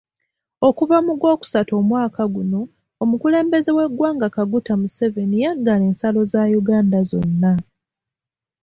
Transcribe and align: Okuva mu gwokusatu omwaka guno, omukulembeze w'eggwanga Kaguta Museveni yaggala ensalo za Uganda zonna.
Okuva 0.67 0.97
mu 1.05 1.13
gwokusatu 1.19 1.71
omwaka 1.81 2.23
guno, 2.33 2.61
omukulembeze 3.03 3.71
w'eggwanga 3.77 4.27
Kaguta 4.35 4.73
Museveni 4.81 5.37
yaggala 5.45 5.83
ensalo 5.89 6.21
za 6.31 6.41
Uganda 6.59 6.99
zonna. 7.09 7.53